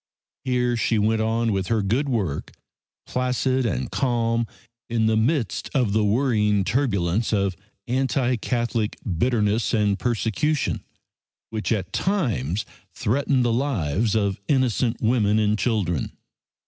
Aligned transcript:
Here 0.43 0.75
she 0.75 0.97
went 0.97 1.21
on 1.21 1.51
with 1.51 1.67
her 1.67 1.83
good 1.83 2.09
work, 2.09 2.53
placid 3.05 3.67
and 3.67 3.91
calm 3.91 4.47
in 4.89 5.05
the 5.05 5.15
midst 5.15 5.69
of 5.75 5.93
the 5.93 6.03
worrying 6.03 6.63
turbulence 6.63 7.31
of 7.31 7.55
anti 7.87 8.35
Catholic 8.37 8.95
bitterness 9.05 9.75
and 9.75 9.99
persecution, 9.99 10.83
which 11.51 11.71
at 11.71 11.93
times 11.93 12.65
threatened 12.91 13.45
the 13.45 13.53
lives 13.53 14.15
of 14.15 14.39
innocent 14.47 14.97
women 15.03 15.37
and 15.37 15.59
children. 15.59 16.11